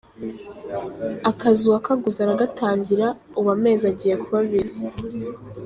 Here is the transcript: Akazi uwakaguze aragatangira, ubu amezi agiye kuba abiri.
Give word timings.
Akazi 1.29 1.61
uwakaguze 1.65 2.19
aragatangira, 2.21 3.07
ubu 3.37 3.49
amezi 3.57 3.83
agiye 3.91 4.15
kuba 4.23 4.37
abiri. 4.43 4.71